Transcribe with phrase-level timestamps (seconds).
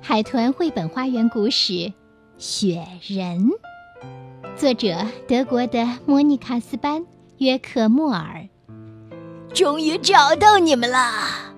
[0.00, 1.72] 海豚绘本花园故事
[2.38, 3.48] 《雪人》，
[4.56, 7.04] 作者德国的莫妮卡斯班
[7.38, 8.48] 约克莫尔。
[9.52, 11.54] 终于找到你们啦！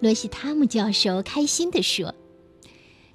[0.00, 2.14] 罗西塔姆教授开心地说：“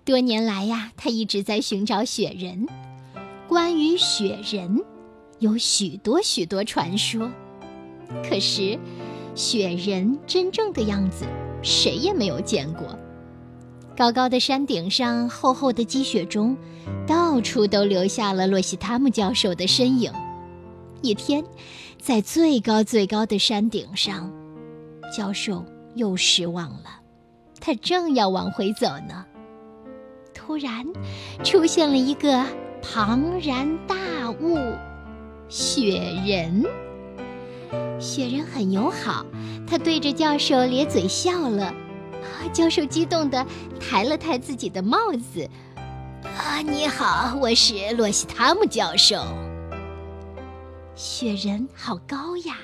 [0.06, 2.68] 多年来呀，他一直在寻找雪人。
[3.48, 4.84] 关于雪人，
[5.40, 7.30] 有许多许多传说。
[8.24, 8.80] 可是，
[9.36, 11.26] 雪人真正的样子，
[11.62, 12.98] 谁也没有见过。”
[13.96, 16.58] 高高的山顶上，厚厚的积雪中，
[17.06, 20.12] 到处都留下了洛西塔姆教授的身影。
[21.04, 21.44] 一天，
[22.02, 24.32] 在最高最高的山顶上，
[25.16, 25.64] 教授
[25.94, 27.02] 又失望了。
[27.60, 29.24] 他正要往回走呢，
[30.34, 30.86] 突然
[31.44, 32.44] 出现了一个
[32.82, 33.96] 庞然大
[34.42, 34.58] 物——
[35.48, 36.66] 雪人。
[38.00, 39.24] 雪人很友好，
[39.68, 41.72] 他对着教授咧嘴笑了。
[42.52, 43.46] 教授激动地
[43.80, 45.50] 抬了抬自己的帽子。
[46.38, 49.24] “啊，你好，我是洛西塔姆教授。”
[50.96, 52.58] 雪人好高呀！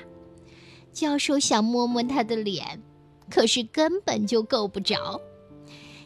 [0.92, 2.82] 教授想摸摸他的脸，
[3.30, 5.20] 可是根本就够不着。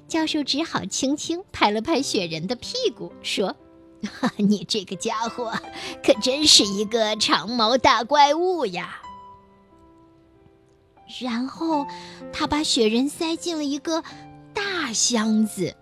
[0.06, 3.56] 教授只好轻轻拍了拍雪人的屁股，说
[4.36, 5.52] ：“你这个家伙
[6.04, 9.00] 可真是一个长毛大怪物呀！”
[11.20, 11.86] 然后，
[12.32, 14.02] 他把雪人塞进了一个
[14.52, 15.74] 大箱子。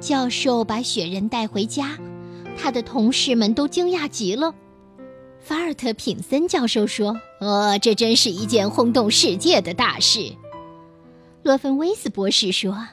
[0.00, 1.98] 教授把雪人带回家，
[2.56, 4.54] 他的同事们都惊讶极了。
[5.40, 10.32] 法尔特品森教授说：“呃，这真是一件轰动世界的大事。”
[11.42, 12.86] 罗芬威斯博士说：“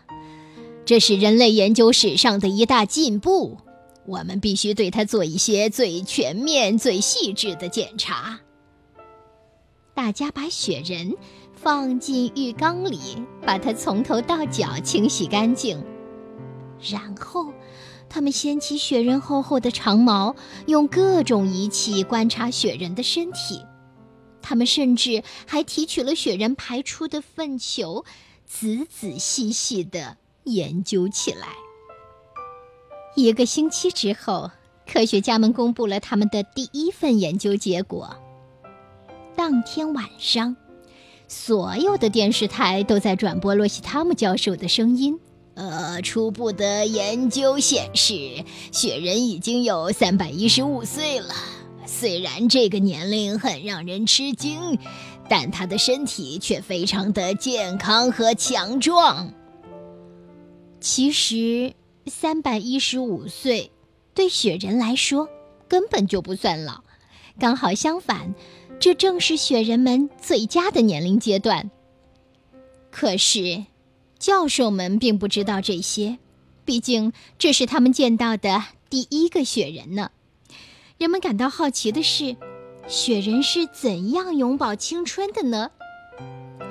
[0.86, 3.58] 这是人类研究史上的一大进步，
[4.06, 8.40] 我们必须对它做一些最全面、最细致的检查。”
[9.98, 11.18] 大家把雪人
[11.56, 13.00] 放进浴缸里，
[13.44, 15.84] 把它从头到脚清洗干净。
[16.80, 17.52] 然后，
[18.08, 20.36] 他们掀起雪人厚厚的长毛，
[20.68, 23.60] 用各种仪器观察雪人的身体。
[24.40, 28.06] 他们甚至还提取了雪人排出的粪球，
[28.46, 31.48] 仔仔细细地研究起来。
[33.16, 34.52] 一个星期之后，
[34.86, 38.16] 科学家们公布了他们的第一份研究结果。
[39.38, 40.56] 当天晚上，
[41.28, 45.20] 所有的电视台都在转播洛西塔姆教授的声音。
[45.54, 51.36] 呃，初步的研究显示，雪人已经有三百一十五岁了。
[51.86, 54.80] 虽然这个年龄很让人吃惊，
[55.30, 59.32] 但他的身体却非常的健康和强壮。
[60.82, 61.76] 其实，
[62.08, 63.72] 三百一十五岁
[64.16, 65.30] 对雪人来说
[65.68, 66.84] 根本就不算老，
[67.40, 68.34] 刚好相反。
[68.80, 71.70] 这正是雪人们最佳的年龄阶段。
[72.92, 73.66] 可是，
[74.20, 76.18] 教授们并不知道这些，
[76.64, 80.12] 毕竟这是他们见到的第一个雪人呢。
[80.98, 82.36] 人们感到好奇的是，
[82.88, 85.72] 雪人是怎样永葆青春的呢？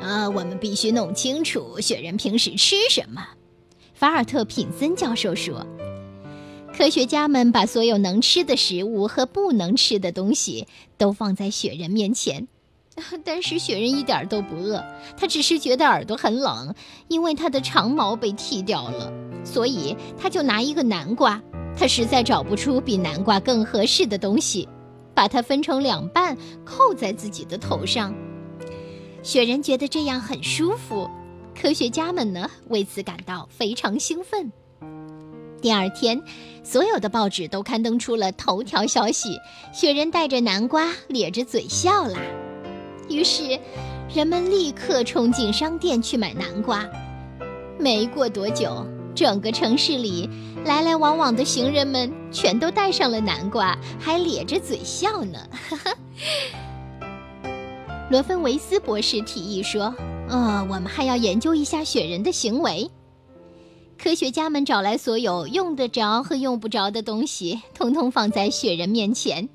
[0.00, 3.26] 啊，我们必须弄清楚雪人平时吃什么。
[3.94, 5.66] 法尔特品森教授说。
[6.76, 12.46] 科学家们把所有能吃的食物和不能吃的东西都放在雪人面前，
[13.24, 14.84] 但是雪人一点都不饿，
[15.16, 16.74] 他只是觉得耳朵很冷，
[17.08, 19.10] 因为他的长毛被剃掉了，
[19.42, 21.42] 所以他就拿一个南瓜，
[21.74, 24.68] 他实在找不出比南瓜更合适的东西，
[25.14, 28.14] 把它分成两半扣在自己的头上。
[29.22, 31.08] 雪人觉得这样很舒服，
[31.58, 34.52] 科学家们呢为此感到非常兴奋。
[35.60, 36.22] 第二天，
[36.62, 39.38] 所有的报纸都刊登出了头条消息：
[39.72, 42.20] 雪人带着南瓜，咧着嘴笑啦。
[43.08, 43.58] 于是，
[44.14, 46.84] 人们立刻冲进商店去买南瓜。
[47.78, 50.28] 没过多久，整个城市里
[50.64, 55.38] 来来往往的行人们全都带上了南瓜，还咧着嘴笑呢。
[58.10, 59.92] 罗芬维斯博士提议说
[60.30, 62.88] ：“呃，我们还要研究一下雪人的行为。”
[63.98, 69.48] 科学家们找来所有用得着和用不着的东西，通通放在雪人面前。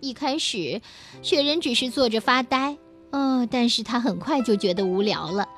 [0.00, 0.80] 一开始，
[1.22, 2.76] 雪人只是坐着发呆，
[3.10, 5.48] 哦，但是他很快就觉得无聊了。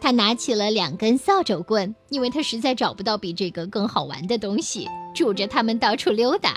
[0.00, 6.54] 他拿起了两根扫帚棍，因为他实在找不到比这个更好玩的东西，拄着它们到处溜达。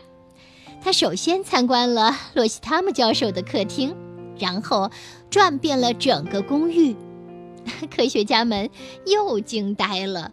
[0.81, 3.95] 他首先参观了洛西塔姆教授的客厅，
[4.37, 4.91] 然后
[5.29, 6.93] 转遍了整个公寓。
[7.89, 8.69] 科学家们
[9.05, 10.31] 又惊呆了。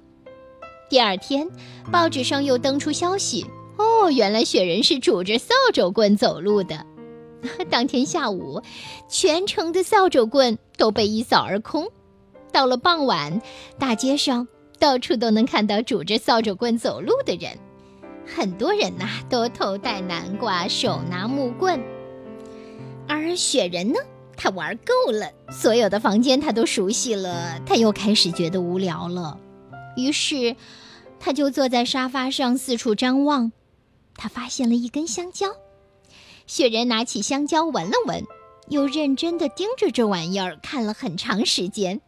[0.88, 1.48] 第二天，
[1.90, 3.44] 报纸上又登出消息：
[3.78, 6.86] 哦，原来雪人是拄着扫帚棍走路的。
[7.68, 8.62] 当天下午，
[9.08, 11.86] 全城的扫帚棍都被一扫而空。
[12.52, 13.40] 到了傍晚，
[13.78, 14.46] 大街上
[14.78, 17.58] 到处都能看到拄着扫帚棍走路的人。
[18.26, 21.78] 很多人呐，都头戴南瓜，手拿木棍。
[23.06, 23.98] 而雪人呢，
[24.36, 29.38] 他玩够了，所有的房间他都熟悉了，他又开始觉得无聊了。
[29.96, 30.56] 于是，
[31.20, 33.52] 他就坐在沙发上四处张望。
[34.16, 35.48] 他发现了一根香蕉，
[36.46, 38.24] 雪人拿起香蕉闻了闻，
[38.68, 42.00] 又认真地盯着这玩意儿看了很长时间，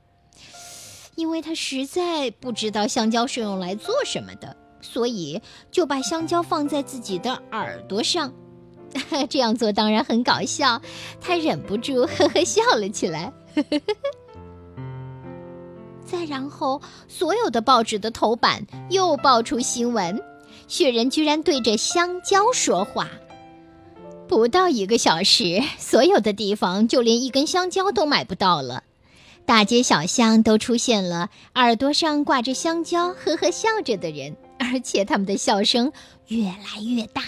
[1.16, 4.56] 因为他实在不知道香蕉是用来做什么的。
[4.82, 5.40] 所以
[5.72, 8.32] 就把香蕉放在自己的耳朵上，
[9.28, 10.80] 这样做当然很搞笑，
[11.20, 13.32] 他忍不住呵呵笑了起来。
[13.56, 13.94] 呵呵呵
[16.06, 20.22] 再然后，所有的报纸的头版又爆出新闻：
[20.68, 23.10] 雪人居然对着香蕉说话。
[24.28, 28.84] 不到一个小时，所有的地方就连一根香蕉都买不到了，
[29.44, 34.36] 大街小巷都出现了耳朵上挂着香蕉呵呵笑着的人。
[34.58, 35.92] 而且他们的笑声
[36.28, 37.22] 越来越大。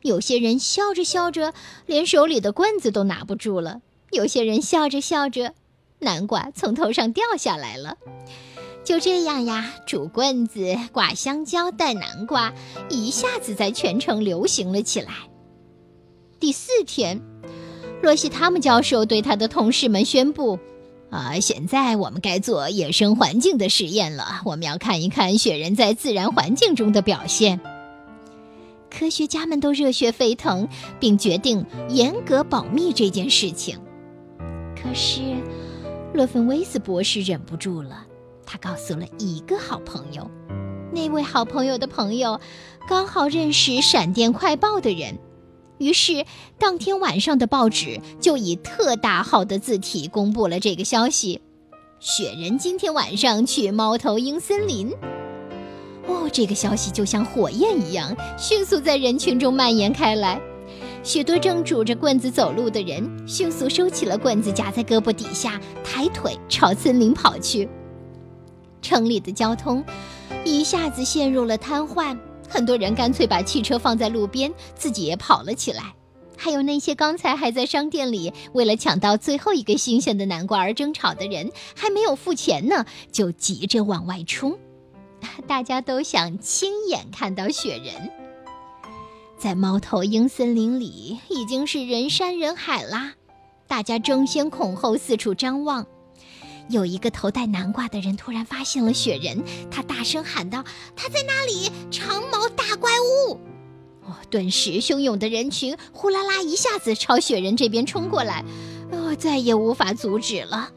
[0.00, 1.52] 有些人笑着笑着，
[1.86, 3.80] 连手里的棍子都拿不住了；
[4.12, 5.54] 有些人笑着笑着，
[5.98, 7.96] 南瓜从头上掉下来了。
[8.84, 12.54] 就这样呀，拄棍子、挂香蕉、带南瓜，
[12.88, 15.12] 一下子在全城流行了起来。
[16.40, 17.20] 第四天，
[18.02, 20.58] 洛西塔姆教授对他的同事们宣布。
[21.10, 24.42] 啊，现在我们该做野生环境的实验了。
[24.44, 27.60] 我们要看一看雪人在自然环境中的表现。
[28.90, 30.68] 科学家们都热血沸腾，
[31.00, 33.78] 并决定严格保密这件事情。
[34.76, 35.20] 可是，
[36.14, 38.04] 勒芬威斯博士忍不住了，
[38.44, 40.28] 他告诉了一个好朋友，
[40.92, 42.40] 那位好朋友的朋友
[42.88, 45.18] 刚好认识《闪电快报》的人。
[45.78, 46.24] 于是，
[46.58, 51.40] 当天晚上的报纸就以特大号的字体公布了这个消息：
[52.00, 54.92] 雪人今天晚上去猫头鹰森林。
[56.08, 60.40] 哦，这个消息就像火焰一样，迅速在人群中蔓延开来。
[61.02, 67.68] 许多正拄着棍子走路的人迅速收起了棍子，夹在胳膊底下，抬腿朝森林跑去。
[68.82, 69.82] 城里的交通
[70.44, 72.16] 一下子陷入了瘫痪。
[72.48, 75.94] 很多人干脆把汽车放在路边，自己也跑了起来。
[76.36, 84.56] 还有那些刚才还在商店里为了抢到最后一个新鲜的南瓜而争吵的人，还没有付钱呢，就急着往外冲。
[85.46, 88.17] 大家都想亲眼看到雪人。
[89.38, 93.12] 在猫头鹰森林里已经是人山人海啦，
[93.68, 95.86] 大家争先恐后四处张望。
[96.68, 100.64] 有一个头戴南瓜的人突然发现了雪人，他大声喊道
[100.96, 103.38] ：“他在那里，长毛大怪物！”
[104.04, 108.44] 哦，顿时汹涌的人群呼啦啦一下子朝雪人这边冲过来，
[108.90, 110.72] 哦，再也无法阻止了。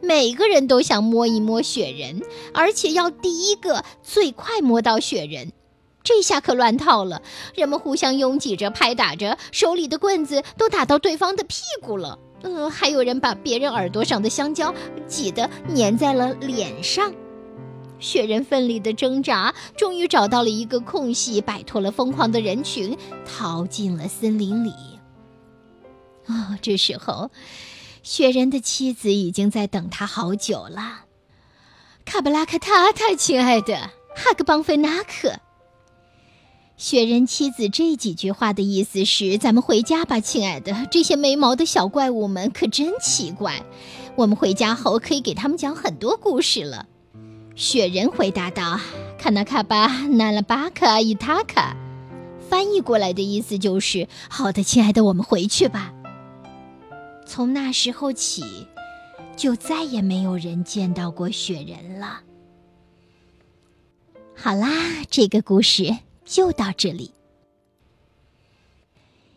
[0.00, 2.22] 每个人都想摸一摸雪人，
[2.54, 5.52] 而且要第一个最快摸到雪人。
[6.08, 7.20] 这下可乱套了，
[7.54, 12.18] 人们互相拥挤着，拍打着，手里的棍子都打到对方的屁股了。
[12.40, 14.74] 呃，还有人把别人耳朵上的香蕉
[15.06, 17.12] 挤得粘在了脸上。
[17.98, 22.96] 雪人奋力的挣扎，终于找到了一个空隙，摆脱了疯狂的人群，
[23.26, 24.72] 逃进了森林里。
[26.24, 27.30] 啊，这时候，
[28.02, 31.04] 雪人的妻子已经在等他好久了。
[32.06, 33.76] 卡布拉克塔塔，亲爱的
[34.16, 35.38] 哈格邦菲纳克。
[36.78, 40.86] 雪人妻子这几句话的意思是：“咱们回家吧，亲爱的。
[40.92, 43.64] 这些没毛的小怪物们可真奇怪。
[44.14, 46.86] 我们回家后可以给他们讲很多故事了。”
[47.56, 48.78] 雪人回答道
[49.18, 51.76] ：“卡纳卡巴纳拉巴卡伊塔卡。”
[52.48, 55.92] 翻译过来的意思就是：“好的，亲爱的，我们回去吧。”
[57.26, 58.68] 从那时候起，
[59.36, 62.20] 就再也没有人见到过雪人了。
[64.36, 64.68] 好啦，
[65.10, 65.96] 这个故事。
[66.28, 67.12] 就到这里，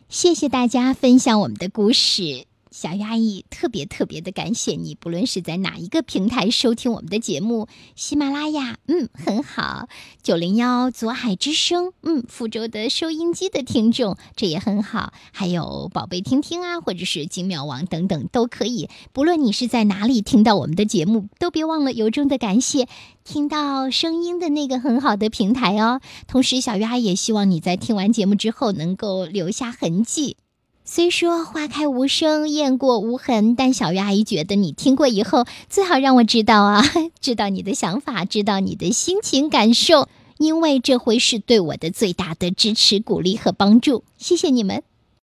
[0.10, 2.46] 谢谢大家分享我们的故事。
[2.72, 9.90] 小鱼阿姨特别特别的感谢你，不论是在哪一个平台收听我们的节目，喜马拉雅，嗯，很好；
[10.24, 18.88] 九零幺左海之声，嗯，福州的收音机的听众，这也很好；还有宝贝听听啊，或者是金妙网等等，都可以。
[19.12, 22.88] 不论你是在哪里听到我们的节目，都别忘了由衷的感谢
[23.26, 26.00] 听到声音的那个很好的平台哦。
[26.26, 30.38] 同时，小鱼阿姨也希望你在听完节目之后能够留下痕迹。
[30.84, 36.84] 虽说花开无声，雁过无痕，但小鱼阿姨觉得你听过以后，最好让我知道啊，
[37.22, 44.04] 知道你的想法，知道你的心情感受，因为这会是对我的最大的支持、鼓励和帮助。
[44.18, 44.84] 谢谢你们。